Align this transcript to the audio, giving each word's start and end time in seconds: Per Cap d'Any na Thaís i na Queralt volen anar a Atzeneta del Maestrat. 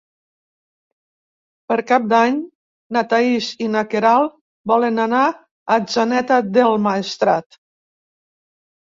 Per 1.71 1.77
Cap 1.91 2.07
d'Any 2.13 2.39
na 2.97 3.05
Thaís 3.13 3.51
i 3.67 3.69
na 3.75 3.85
Queralt 3.93 4.35
volen 4.75 5.07
anar 5.07 5.23
a 5.29 5.31
Atzeneta 5.79 6.45
del 6.61 6.83
Maestrat. 6.91 7.65